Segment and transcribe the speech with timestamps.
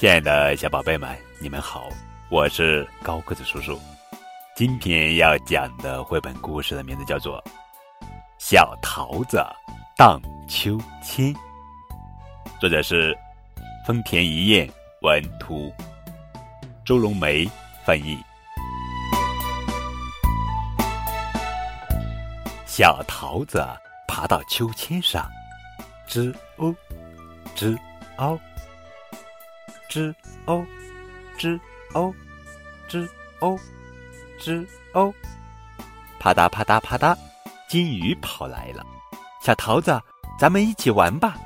[0.00, 1.86] 亲爱的小宝贝们，你们好，
[2.30, 3.78] 我是高个子叔叔。
[4.56, 7.38] 今天要讲的绘本故事的名字叫做
[8.38, 9.44] 《小桃子
[9.98, 10.18] 荡
[10.48, 11.26] 秋千》，
[12.58, 13.14] 作者是
[13.86, 14.66] 丰田一彦
[15.02, 15.70] 文图，
[16.82, 17.46] 周龙梅
[17.84, 18.16] 翻译。
[22.64, 23.62] 小桃子
[24.08, 25.28] 爬到秋千上，
[26.08, 26.74] 吱哦，
[27.54, 27.78] 吱
[28.16, 28.40] 哦，
[29.90, 30.14] 吱
[30.46, 30.64] 哦，
[31.36, 31.60] 吱
[31.92, 32.14] 哦，
[32.88, 33.06] 吱
[33.40, 33.58] 哦。
[34.40, 35.12] 吱哦，
[36.18, 37.14] 啪嗒啪嗒啪嗒，
[37.68, 38.82] 金鱼跑来了。
[39.42, 40.00] 小桃子，
[40.38, 41.36] 咱们一起玩吧。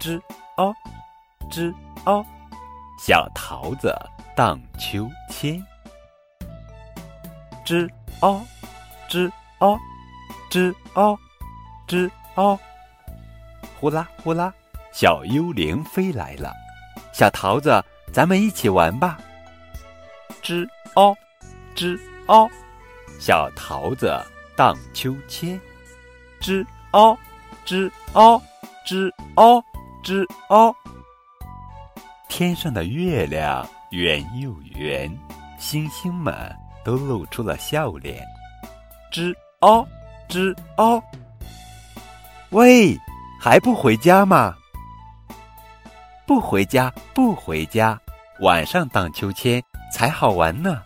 [0.00, 0.18] 吱
[0.56, 0.74] 哦，
[1.50, 1.74] 吱
[2.06, 2.24] 哦，
[2.98, 3.94] 小桃子
[4.34, 5.62] 荡秋千。
[7.66, 7.86] 吱
[8.22, 8.42] 哦，
[9.06, 9.78] 吱哦，
[10.50, 11.18] 吱哦，
[11.86, 12.58] 吱哦，
[13.78, 14.50] 呼啦呼啦，
[14.94, 16.50] 小幽灵飞来了。
[17.12, 19.18] 小桃子，咱们一起玩吧。
[20.42, 21.14] 吱哦，
[21.74, 21.98] 吱。
[22.26, 22.48] 哦，
[23.20, 24.18] 小桃子
[24.56, 25.60] 荡秋千，
[26.40, 27.14] 吱哦，
[27.66, 28.40] 吱哦，
[28.86, 29.62] 吱哦，
[30.02, 30.74] 吱哦。
[32.30, 35.14] 天上的月亮圆又圆，
[35.58, 36.34] 星星们
[36.82, 38.24] 都露出了笑脸。
[39.12, 39.86] 吱哦，
[40.26, 41.02] 吱哦。
[42.50, 42.98] 喂，
[43.38, 44.56] 还不回家吗？
[46.26, 47.98] 不回家，不回家，
[48.40, 50.82] 晚上荡秋千才好玩呢。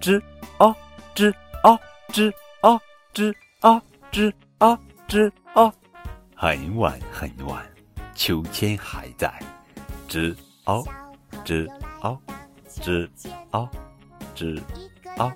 [0.00, 0.20] 吱。
[0.58, 0.76] 哦，
[1.14, 1.32] 吱
[1.62, 2.78] 哦，吱哦，
[3.14, 3.80] 吱哦，
[4.12, 5.72] 吱哦，吱哦，
[6.36, 7.64] 很晚很晚，
[8.14, 9.32] 秋千还在，
[10.06, 10.84] 吱哦，
[11.46, 11.66] 吱
[12.02, 12.18] 哦，
[12.68, 13.08] 吱
[13.52, 13.68] 哦，
[14.36, 14.60] 吱
[15.16, 15.32] 哦。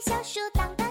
[0.00, 0.89] 小树挡挡